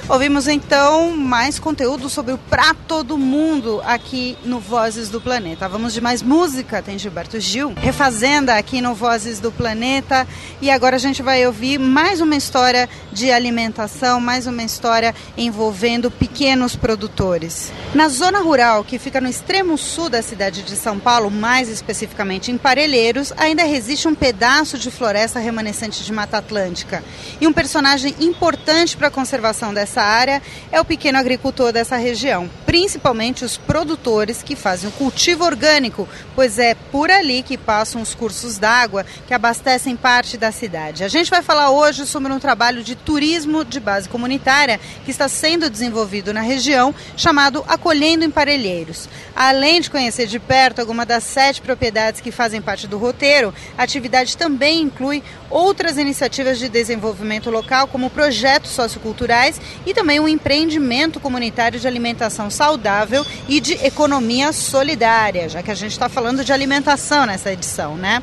[0.10, 5.68] Ouvimos então mais conteúdo sobre o prato do mundo aqui no Vozes do Planeta.
[5.68, 10.26] Vamos de mais música, tem Gilberto Gil, Refazenda aqui no Vozes do Planeta.
[10.62, 16.10] E agora a gente vai ouvir mais uma história de alimentação, mais uma história envolvendo
[16.10, 17.70] pequenos produtores.
[17.94, 22.50] Na zona rural, que fica no extremo sul da cidade de São Paulo, mais especificamente
[22.50, 27.04] em Parelheiros, ainda resiste um pedaço de floresta remanescente de Mata Atlântica.
[27.42, 31.98] E um personagem importante para a conservação dessa dessa área é o pequeno agricultor dessa
[31.98, 38.02] região, principalmente os produtores que fazem o cultivo orgânico, pois é por ali que passam
[38.02, 41.04] os cursos d'água que abastecem parte da cidade.
[41.04, 45.28] A gente vai falar hoje sobre um trabalho de turismo de base comunitária que está
[45.28, 49.10] sendo desenvolvido na região, chamado Acolhendo Emparelheiros.
[49.36, 53.84] Além de conhecer de perto alguma das sete propriedades que fazem parte do roteiro, a
[53.84, 61.18] atividade também inclui outras iniciativas de desenvolvimento local, como projetos socioculturais e também um empreendimento
[61.18, 66.52] comunitário de alimentação saudável e de economia solidária, já que a gente está falando de
[66.52, 68.22] alimentação nessa edição, né?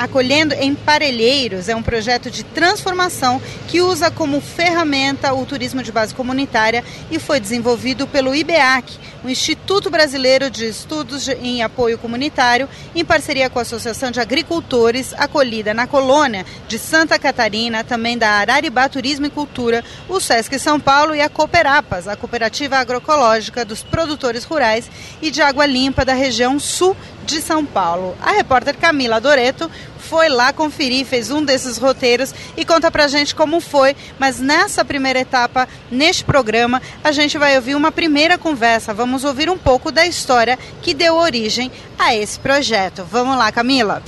[0.00, 5.92] Acolhendo em Parelheiros é um projeto de transformação que usa como ferramenta o turismo de
[5.92, 12.66] base comunitária e foi desenvolvido pelo IBEAC, o Instituto Brasileiro de Estudos em Apoio Comunitário,
[12.94, 18.30] em parceria com a Associação de Agricultores Acolhida na Colônia de Santa Catarina, também da
[18.30, 23.82] Araribá Turismo e Cultura, o Sesc São Paulo e a Cooperapas, a Cooperativa Agroecológica dos
[23.82, 28.16] Produtores Rurais e de Água Limpa da região sul de São Paulo.
[28.22, 33.34] A repórter Camila Doreto foi lá conferir, fez um desses roteiros e conta pra gente
[33.34, 33.96] como foi.
[34.18, 38.94] Mas nessa primeira etapa, neste programa, a gente vai ouvir uma primeira conversa.
[38.94, 43.04] Vamos ouvir um pouco da história que deu origem a esse projeto.
[43.04, 44.02] Vamos lá, Camila.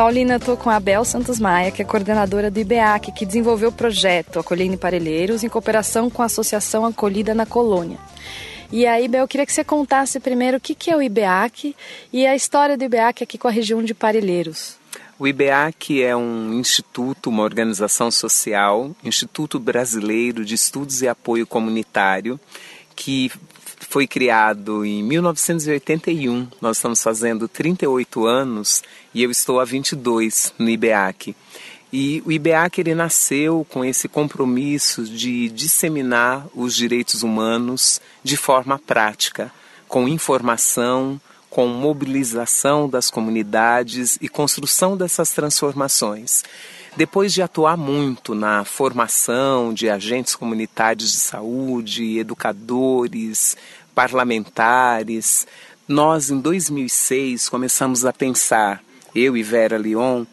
[0.00, 3.72] Paulina, estou com a Bel Santos Maia, que é coordenadora do IBEAC, que desenvolveu o
[3.72, 7.98] projeto Acolhendo Parelheiros em cooperação com a Associação Acolhida na Colônia.
[8.72, 11.74] E aí, Bel, eu queria que você contasse primeiro o que, que é o IBEAC
[12.12, 14.78] e a história do IBEAC aqui com a região de Parelheiros.
[15.18, 22.38] O IBEAC é um instituto, uma organização social, Instituto Brasileiro de Estudos e Apoio Comunitário,
[22.94, 23.30] que
[23.80, 26.46] foi criado em 1981.
[26.60, 31.34] Nós estamos fazendo 38 anos e eu estou há 22 no IBEAC.
[31.92, 38.78] E o IBEAC ele nasceu com esse compromisso de disseminar os direitos humanos de forma
[38.78, 39.52] prática,
[39.88, 46.44] com informação, com mobilização das comunidades e construção dessas transformações.
[46.96, 53.56] Depois de atuar muito na formação de agentes comunitários de saúde, educadores,
[53.94, 55.46] parlamentares,
[55.88, 58.80] nós em 2006 começamos a pensar,
[59.12, 60.24] eu e Vera Leon,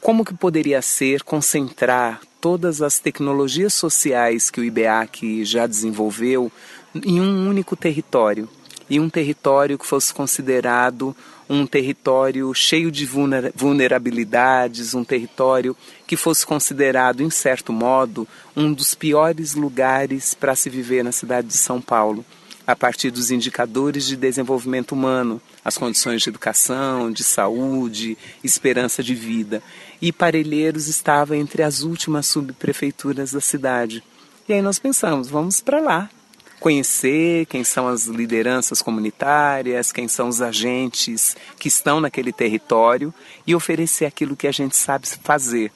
[0.00, 6.50] como que poderia ser concentrar todas as tecnologias sociais que o IBEAC já desenvolveu
[6.94, 8.48] em um único território.
[8.88, 11.14] E um território que fosse considerado
[11.48, 13.06] um território cheio de
[13.54, 20.70] vulnerabilidades, um território que fosse considerado, em certo modo, um dos piores lugares para se
[20.70, 22.24] viver na cidade de São Paulo
[22.70, 29.12] a partir dos indicadores de desenvolvimento humano, as condições de educação, de saúde, esperança de
[29.12, 29.60] vida.
[30.00, 34.02] E Parelheiros estava entre as últimas subprefeituras da cidade.
[34.48, 36.10] E aí nós pensamos, vamos para lá,
[36.58, 43.12] conhecer quem são as lideranças comunitárias, quem são os agentes que estão naquele território
[43.46, 45.72] e oferecer aquilo que a gente sabe fazer.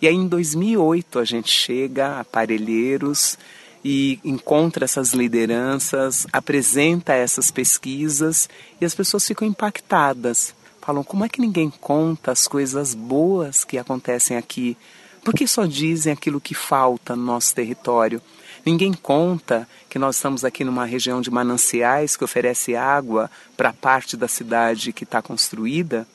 [0.00, 3.38] E aí em 2008 a gente chega a Parelheiros,
[3.84, 8.48] e encontra essas lideranças, apresenta essas pesquisas
[8.80, 10.54] e as pessoas ficam impactadas.
[10.84, 14.76] Falam: como é que ninguém conta as coisas boas que acontecem aqui?
[15.24, 18.20] Por que só dizem aquilo que falta no nosso território?
[18.66, 24.14] Ninguém conta que nós estamos aqui numa região de mananciais que oferece água para parte
[24.14, 26.06] da cidade que está construída.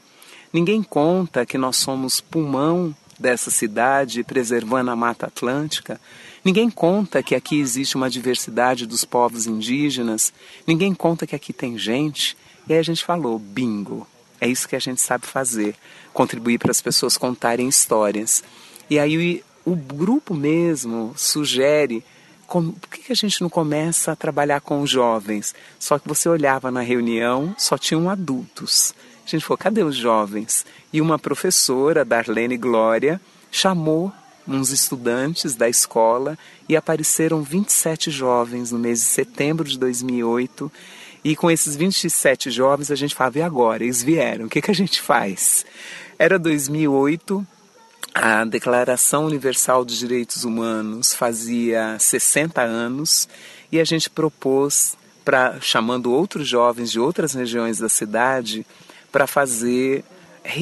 [0.54, 6.00] Ninguém conta que nós somos pulmão dessa cidade, preservando a Mata Atlântica.
[6.46, 10.32] Ninguém conta que aqui existe uma diversidade dos povos indígenas,
[10.68, 12.38] ninguém conta que aqui tem gente.
[12.68, 14.08] E aí a gente falou: bingo,
[14.42, 15.76] é isso que a gente sabe fazer,
[16.14, 18.44] contribuir para as pessoas contarem histórias.
[18.90, 22.04] E aí o grupo mesmo sugere
[22.50, 25.54] como, por que, que a gente não começa a trabalhar com os jovens?
[25.78, 28.96] Só que você olhava na reunião, só tinham adultos.
[29.24, 30.66] A gente falou, cadê os jovens?
[30.92, 33.22] E uma professora, Darlene Glória,
[33.52, 34.12] chamou
[34.48, 36.36] uns estudantes da escola
[36.68, 40.72] e apareceram 27 jovens no mês de setembro de 2008.
[41.24, 43.84] E com esses 27 jovens a gente falava, e agora?
[43.84, 45.66] Eles vieram, o que, que a gente faz?
[46.18, 47.46] Era 2008,
[48.14, 53.28] a Declaração Universal dos Direitos Humanos fazia 60 anos
[53.72, 58.66] e a gente propôs, pra, chamando outros jovens de outras regiões da cidade,
[59.12, 60.04] para fazer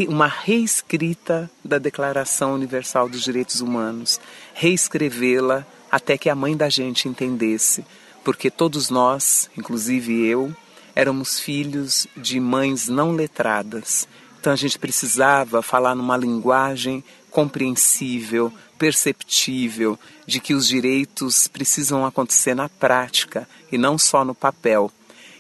[0.08, 4.20] uma reescrita da Declaração Universal dos Direitos Humanos,
[4.54, 7.86] reescrevê-la até que a mãe da gente entendesse,
[8.28, 10.54] porque todos nós, inclusive eu,
[10.94, 14.06] éramos filhos de mães não letradas.
[14.38, 22.54] Então a gente precisava falar numa linguagem compreensível, perceptível, de que os direitos precisam acontecer
[22.54, 24.92] na prática e não só no papel.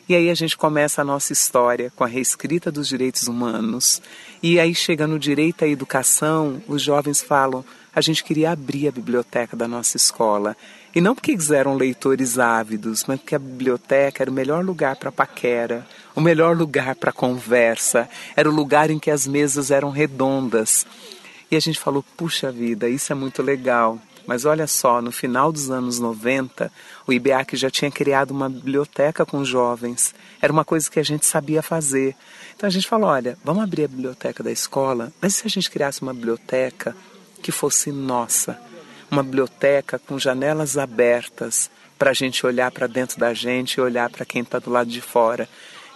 [0.07, 4.01] E aí a gente começa a nossa história com a reescrita dos direitos humanos.
[4.41, 8.91] E aí chega no direito à educação, os jovens falam: a gente queria abrir a
[8.91, 10.55] biblioteca da nossa escola.
[10.97, 14.95] E não porque eles eram leitores ávidos, mas porque a biblioteca era o melhor lugar
[14.95, 19.91] para paquera, o melhor lugar para conversa, era o lugar em que as mesas eram
[19.91, 20.87] redondas.
[21.51, 23.99] E a gente falou: puxa vida, isso é muito legal.
[24.25, 26.71] Mas olha só, no final dos anos 90,
[27.05, 30.15] o IBEAC já tinha criado uma biblioteca com jovens.
[30.41, 32.15] Era uma coisa que a gente sabia fazer.
[32.55, 35.69] Então a gente falou: olha, vamos abrir a biblioteca da escola, mas se a gente
[35.69, 36.97] criasse uma biblioteca
[37.43, 38.65] que fosse nossa?
[39.09, 44.09] Uma biblioteca com janelas abertas para a gente olhar para dentro da gente e olhar
[44.09, 45.47] para quem está do lado de fora.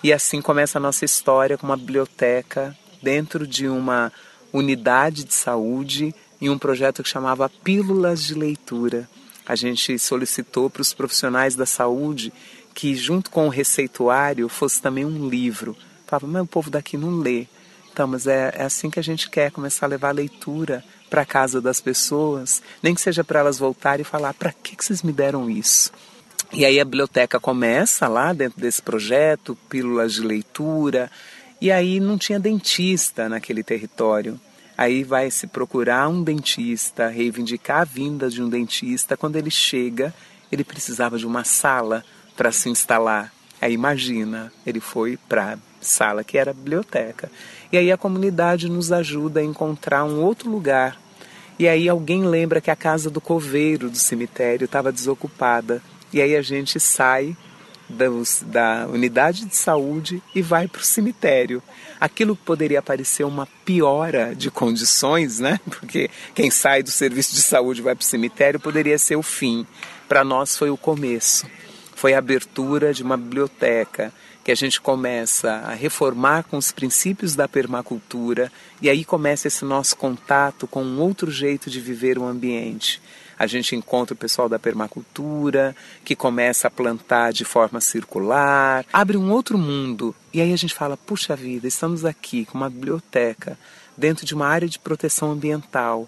[0.04, 4.12] E assim começa a nossa história com uma biblioteca dentro de uma
[4.52, 9.08] unidade de saúde em um projeto que chamava Pílulas de Leitura.
[9.45, 12.34] A gente solicitou para os profissionais da saúde
[12.74, 15.76] que, junto com o receituário, fosse também um livro.
[16.08, 17.45] Falava, mas o povo daqui não lê.
[17.91, 21.24] Então, mas é, é assim que a gente quer começar a levar a leitura para
[21.24, 24.84] a casa das pessoas, nem que seja para elas voltarem e falar: para que, que
[24.84, 25.91] vocês me deram isso?
[26.54, 31.12] E aí a biblioteca começa lá dentro desse projeto, pílulas de leitura,
[31.60, 34.39] e aí não tinha dentista naquele território.
[34.78, 39.15] Aí vai se procurar um dentista, reivindicar a vinda de um dentista.
[39.15, 40.13] Quando ele chega,
[40.52, 42.04] ele precisava de uma sala
[42.36, 43.32] para se instalar.
[43.62, 47.30] Aí imagina, ele foi para sala que era a biblioteca.
[47.72, 51.00] E aí a comunidade nos ajuda a encontrar um outro lugar.
[51.58, 55.82] E aí alguém lembra que a casa do coveiro do cemitério estava desocupada.
[56.12, 57.36] E aí a gente sai
[58.46, 61.62] da unidade de saúde e vai para o cemitério.
[62.00, 65.60] Aquilo que poderia parecer uma piora de condições, né?
[65.70, 69.24] Porque quem sai do serviço de saúde e vai para o cemitério poderia ser o
[69.24, 69.66] fim.
[70.10, 71.46] Para nós foi o começo.
[71.96, 74.12] Foi a abertura de uma biblioteca
[74.43, 78.51] que a gente começa a reformar com os princípios da permacultura
[78.82, 83.01] e aí começa esse nosso contato com um outro jeito de viver o ambiente
[83.41, 85.75] a gente encontra o pessoal da permacultura,
[86.06, 90.13] que começa a plantar de forma circular, abre um outro mundo.
[90.32, 93.58] E aí a gente fala: puxa vida, estamos aqui com uma biblioteca
[93.97, 96.08] dentro de uma área de proteção ambiental.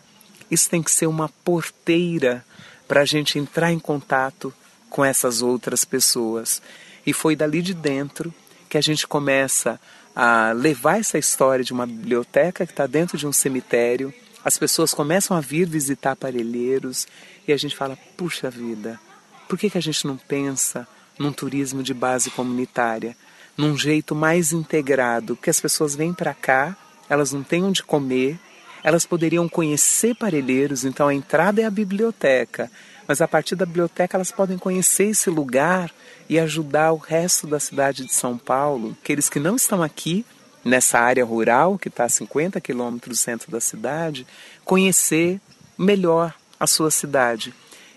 [0.52, 2.46] isso tem que ser uma porteira
[2.88, 4.54] para a gente entrar em contato
[4.88, 6.62] com essas outras pessoas.
[7.06, 8.34] E foi dali de dentro
[8.70, 9.80] que a gente começa
[10.16, 14.14] a levar essa história de uma biblioteca que está dentro de um cemitério.
[14.44, 17.08] As pessoas começam a vir visitar aparelheiros
[17.48, 19.00] e a gente fala: puxa vida,
[19.48, 20.88] por que, que a gente não pensa
[21.18, 23.16] num turismo de base comunitária?
[23.56, 26.76] Num jeito mais integrado, que as pessoas vêm para cá,
[27.08, 28.40] elas não têm onde comer,
[28.84, 32.72] elas poderiam conhecer Parelheiros, então a entrada é a biblioteca,
[33.08, 35.92] mas a partir da biblioteca elas podem conhecer esse lugar
[36.30, 40.26] e ajudar o resto da cidade de São Paulo, aqueles que não estão aqui
[40.64, 44.26] nessa área rural, que está a 50 quilômetros do centro da cidade,
[44.64, 45.40] conhecer
[45.78, 47.54] melhor a sua cidade.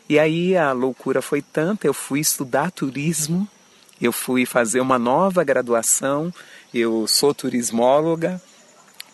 [0.09, 3.49] E aí a loucura foi tanta, eu fui estudar turismo,
[4.01, 6.33] eu fui fazer uma nova graduação,
[6.75, 8.41] eu sou turismóloga,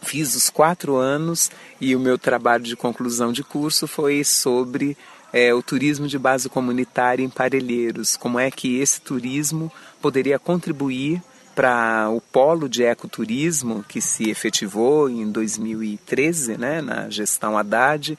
[0.03, 1.49] Fiz os quatro anos
[1.80, 4.97] e o meu trabalho de conclusão de curso foi sobre
[5.32, 8.16] é, o turismo de base comunitária em Parelheiros.
[8.16, 11.22] Como é que esse turismo poderia contribuir
[11.54, 18.18] para o polo de ecoturismo que se efetivou em 2013, né, na gestão Haddad,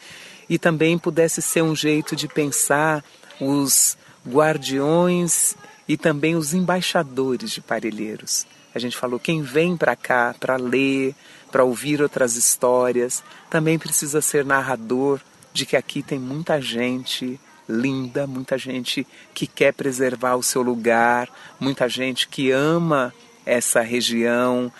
[0.50, 3.04] e também pudesse ser um jeito de pensar
[3.40, 3.98] os
[4.28, 5.56] guardiões
[5.88, 8.46] e também os embaixadores de Parelheiros.
[8.74, 11.16] A gente falou quem vem para cá para ler,
[11.52, 15.20] para ouvir outras histórias, também precisa ser narrador
[15.54, 17.40] de que aqui tem muita gente
[17.70, 21.30] linda, muita gente que quer preservar o seu lugar,
[21.60, 23.14] muita gente que ama
[23.46, 24.72] essa região.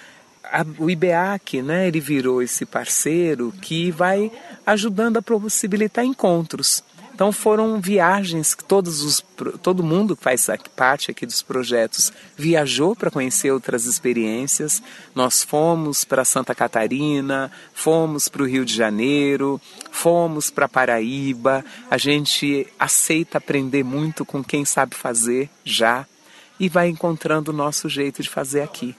[0.78, 4.32] O IBEAC, né, ele virou esse parceiro que vai
[4.66, 6.84] ajudando a possibilitar encontros.
[7.14, 9.24] Então foram viagens que todos os,
[9.62, 14.82] todo mundo que faz parte aqui dos projetos viajou para conhecer outras experiências.
[15.14, 19.62] Nós fomos para Santa Catarina, fomos para o Rio de Janeiro,
[19.92, 21.64] fomos para Paraíba.
[21.90, 26.06] A gente aceita aprender muito com quem sabe fazer já
[26.60, 28.96] e vai encontrando o nosso jeito de fazer aqui.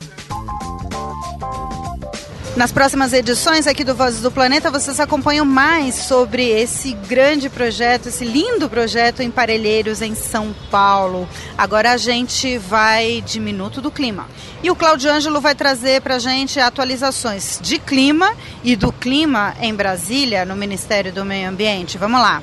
[2.57, 8.09] Nas próximas edições aqui do Vozes do Planeta, vocês acompanham mais sobre esse grande projeto,
[8.09, 11.29] esse lindo projeto em Parelheiros, em São Paulo.
[11.59, 14.29] Agora a gente vai de Minuto do Clima.
[14.63, 18.33] E o Claudio Ângelo vai trazer para a gente atualizações de clima
[18.63, 21.99] e do clima em Brasília, no Ministério do Meio Ambiente.
[21.99, 22.41] Vamos lá.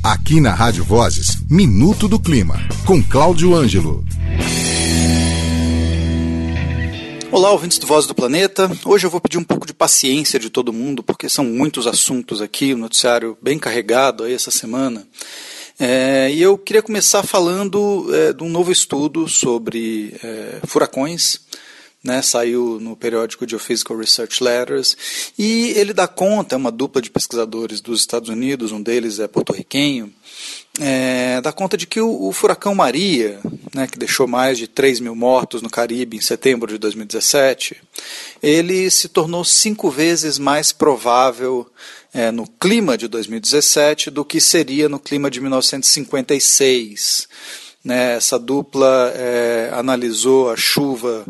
[0.00, 4.04] Aqui na Rádio Vozes, Minuto do Clima, com Cláudio Ângelo.
[7.32, 8.68] Olá, ouvintes do Voz do Planeta.
[8.84, 12.42] Hoje eu vou pedir um pouco de paciência de todo mundo, porque são muitos assuntos
[12.42, 15.06] aqui, um noticiário bem carregado aí essa semana.
[15.78, 21.40] É, e eu queria começar falando é, de um novo estudo sobre é, furacões.
[22.02, 24.96] Né, saiu no periódico Geophysical Research Letters,
[25.38, 29.28] e ele dá conta, é uma dupla de pesquisadores dos Estados Unidos, um deles é
[29.28, 30.10] porto-riquenho,
[30.78, 33.38] é, dá conta de que o, o furacão Maria,
[33.74, 37.76] né, que deixou mais de 3 mil mortos no Caribe em setembro de 2017,
[38.42, 41.70] ele se tornou cinco vezes mais provável
[42.14, 47.28] é, no clima de 2017 do que seria no clima de 1956.
[47.82, 51.24] Né, essa dupla é, analisou a chuva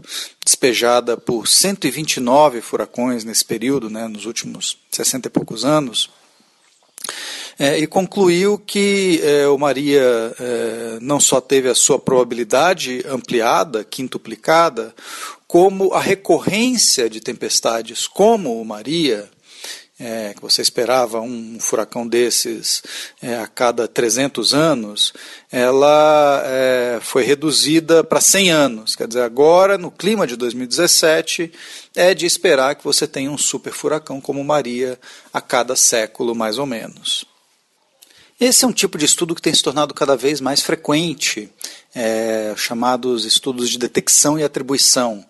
[0.44, 6.10] despejada por 129 furacões nesse período, né, nos últimos 60 e poucos anos,
[7.56, 13.84] é, e concluiu que é, o Maria é, não só teve a sua probabilidade ampliada,
[13.84, 14.94] quintuplicada,
[15.46, 19.28] como a recorrência de tempestades como o Maria,
[20.00, 22.82] é, que você esperava um furacão desses
[23.20, 25.12] é, a cada 300 anos,
[25.52, 28.96] ela é, foi reduzida para 100 anos.
[28.96, 31.52] Quer dizer, agora, no clima de 2017,
[31.94, 34.98] é de esperar que você tenha um super furacão como Maria
[35.32, 37.26] a cada século, mais ou menos.
[38.40, 41.50] Esse é um tipo de estudo que tem se tornado cada vez mais frequente,
[41.94, 45.22] é, chamados estudos de detecção e atribuição,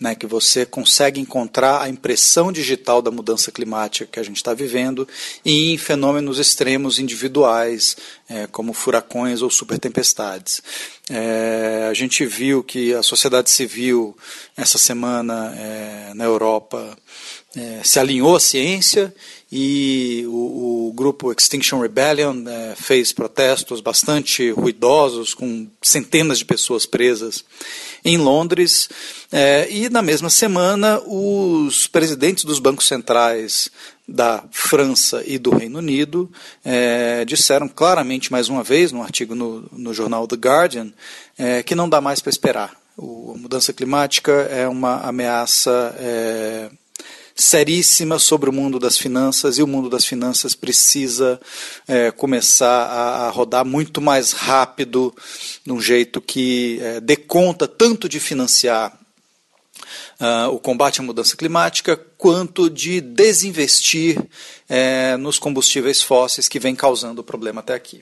[0.00, 4.52] né, que você consegue encontrar a impressão digital da mudança climática que a gente está
[4.52, 5.06] vivendo
[5.44, 7.96] em fenômenos extremos individuais,
[8.28, 10.62] é, como furacões ou supertempestades.
[11.08, 14.16] É, a gente viu que a sociedade civil,
[14.56, 16.96] essa semana é, na Europa,
[17.56, 19.14] é, se alinhou à ciência
[19.56, 26.84] e o, o grupo Extinction Rebellion é, fez protestos bastante ruidosos, com centenas de pessoas
[26.84, 27.44] presas
[28.04, 28.88] em Londres.
[29.30, 33.70] É, e na mesma semana, os presidentes dos bancos centrais
[34.08, 36.28] da França e do Reino Unido
[36.64, 40.92] é, disseram claramente, mais uma vez, num artigo no, no jornal The Guardian,
[41.38, 42.76] é, que não dá mais para esperar.
[42.96, 46.70] O, a mudança climática é uma ameaça é,
[47.34, 51.40] seríssima sobre o mundo das finanças e o mundo das finanças precisa
[51.88, 55.14] é, começar a, a, rodar muito mais rápido,
[55.64, 58.98] de um jeito que é, dê conta tanto de financiar
[60.20, 64.16] Uh, o combate à mudança climática, quanto de desinvestir
[64.68, 68.00] é, nos combustíveis fósseis que vem causando o problema até aqui.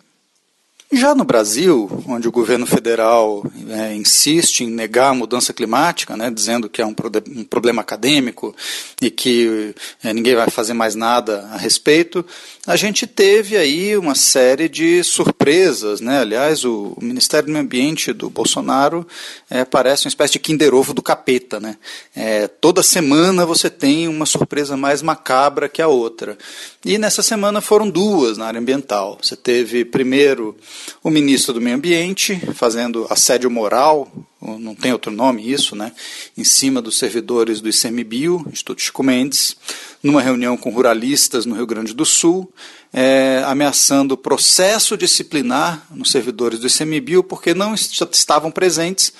[0.94, 6.30] Já no Brasil, onde o governo federal é, insiste em negar a mudança climática, né,
[6.30, 6.94] dizendo que é um,
[7.34, 8.54] um problema acadêmico
[9.00, 9.74] e que
[10.04, 12.22] é, ninguém vai fazer mais nada a respeito,
[12.66, 16.02] a gente teve aí uma série de surpresas.
[16.02, 16.20] Né?
[16.20, 19.06] Aliás, o, Ministério do Meio Ambiente do Bolsonaro
[19.48, 21.58] é, parece uma espécie de Kinder Ovo do capeta.
[21.58, 21.78] Né?
[22.14, 26.36] É, toda semana você tem uma surpresa mais macabra que a outra.
[26.84, 29.18] E nessa semana foram duas na área ambiental.
[29.22, 30.56] Você teve, primeiro,
[31.02, 34.10] o ministro do Meio Ambiente fazendo assédio moral,
[34.40, 35.92] não tem outro nome isso, né,
[36.36, 39.56] em cima dos servidores do ICMBio, Instituto Chico Mendes,
[40.02, 42.52] numa reunião com ruralistas no Rio Grande do Sul,
[42.92, 49.12] é, ameaçando processo disciplinar nos servidores do ICMBio porque não estavam presentes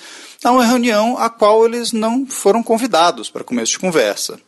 [0.43, 4.39] a uma reunião a qual eles não foram convidados para começo de conversa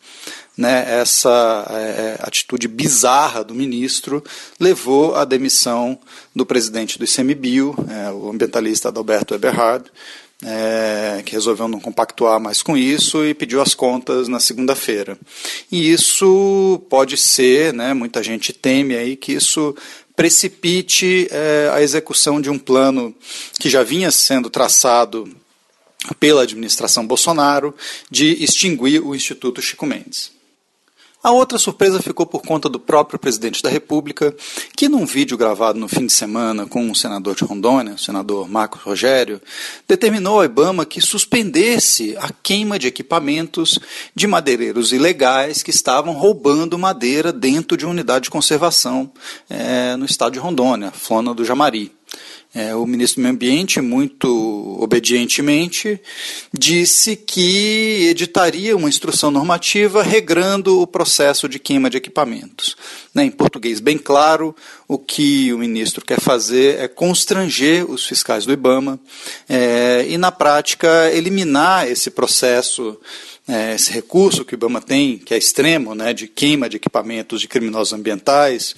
[0.58, 4.24] né, essa é, atitude bizarra do ministro
[4.60, 6.00] levou à demissão
[6.34, 9.92] do presidente do ICMBio, é, o ambientalista Adalberto Eberhard,
[10.44, 15.18] é, que resolveu não compactuar mais com isso e pediu as contas na segunda-feira.
[15.72, 19.76] E isso pode ser, né, muita gente teme aí que isso
[20.16, 23.14] precipite é, a execução de um plano
[23.60, 25.30] que já vinha sendo traçado
[26.20, 27.74] pela administração Bolsonaro
[28.10, 30.35] de extinguir o Instituto Chico Mendes.
[31.26, 34.32] A outra surpresa ficou por conta do próprio presidente da República,
[34.78, 38.48] que num vídeo gravado no fim de semana com um senador de Rondônia, o senador
[38.48, 39.42] Marcos Rogério,
[39.88, 43.80] determinou ao IBAMA que suspendesse a queima de equipamentos
[44.14, 49.12] de madeireiros ilegais que estavam roubando madeira dentro de uma unidade de conservação
[49.50, 51.92] é, no estado de Rondônia, Flona do Jamari.
[52.58, 56.00] É, o ministro do Meio Ambiente, muito obedientemente,
[56.58, 62.78] disse que editaria uma instrução normativa regrando o processo de queima de equipamentos.
[63.14, 64.56] Né, em português bem claro,
[64.88, 69.02] o que o ministro quer fazer é constranger os fiscais do IBAMA
[69.50, 72.98] é, e, na prática, eliminar esse processo
[73.48, 77.40] é, esse recurso que o IBAMA tem, que é extremo, né, de queima de equipamentos
[77.40, 78.76] de criminosos ambientais.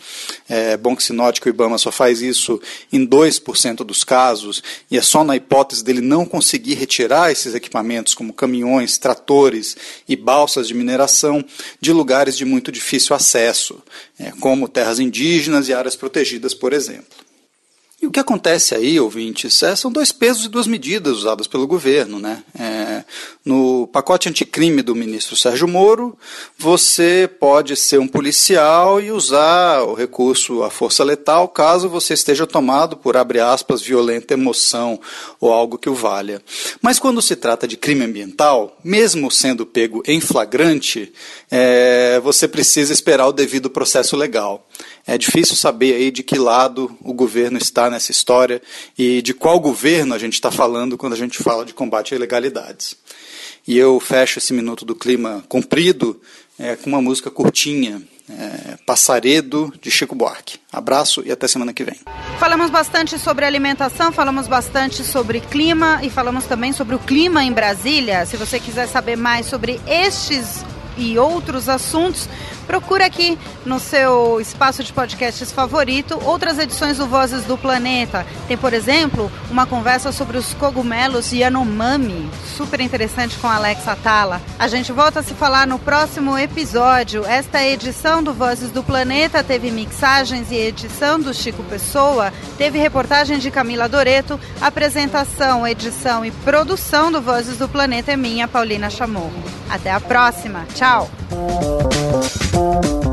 [0.49, 2.61] É bom que se note que o IBAMA só faz isso
[2.91, 4.61] em 2% dos casos,
[4.91, 10.15] e é só na hipótese dele não conseguir retirar esses equipamentos, como caminhões, tratores e
[10.15, 11.43] balsas de mineração,
[11.79, 13.81] de lugares de muito difícil acesso,
[14.19, 17.26] é, como terras indígenas e áreas protegidas, por exemplo.
[17.99, 21.65] E o que acontece aí, ouvintes, é, são dois pesos e duas medidas usadas pelo
[21.65, 22.19] governo.
[22.19, 22.43] Né?
[22.53, 23.03] É,
[23.43, 26.15] no pacote anticrime do ministro Sérgio Moro,
[26.55, 32.45] você pode ser um policial e usar o recurso à força letal caso você esteja
[32.45, 34.99] tomado por, abre aspas, violenta emoção
[35.39, 36.39] ou algo que o valha.
[36.79, 41.11] Mas quando se trata de crime ambiental, mesmo sendo pego em flagrante,
[41.49, 44.67] é, você precisa esperar o devido processo legal.
[45.07, 48.61] É difícil saber aí de que lado o governo está nessa história
[48.97, 52.17] e de qual governo a gente está falando quando a gente fala de combate a
[52.17, 52.97] ilegalidades.
[53.65, 56.19] E eu fecho esse minuto do clima comprido
[56.59, 60.59] é, com uma música curtinha, é, Passaredo, de Chico Buarque.
[60.71, 61.99] Abraço e até semana que vem.
[62.37, 67.53] Falamos bastante sobre alimentação, falamos bastante sobre clima e falamos também sobre o clima em
[67.53, 68.25] Brasília.
[68.25, 70.65] Se você quiser saber mais sobre estes
[70.97, 72.27] e outros assuntos,
[72.67, 78.27] procura aqui no seu espaço de podcasts favorito outras edições do Vozes do Planeta.
[78.47, 84.41] Tem, por exemplo, uma conversa sobre os cogumelos Yanomami, super interessante com Alex Atala.
[84.59, 87.25] A gente volta a se falar no próximo episódio.
[87.25, 93.39] Esta edição do Vozes do Planeta teve mixagens e edição do Chico Pessoa, teve reportagem
[93.39, 99.43] de Camila Doreto, apresentação, edição e produção do Vozes do Planeta é minha, Paulina Chamorro.
[99.69, 100.65] Até a próxima.
[100.73, 101.09] Tchau!
[102.81, 103.06] Thank you.